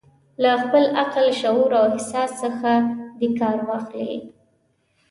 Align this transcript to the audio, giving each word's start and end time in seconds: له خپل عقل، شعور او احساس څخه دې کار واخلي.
له 0.41 0.51
خپل 0.63 0.83
عقل، 0.99 1.25
شعور 1.41 1.71
او 1.79 1.85
احساس 1.91 2.29
څخه 2.43 2.71
دې 3.19 3.29
کار 3.39 3.57
واخلي. 3.67 4.17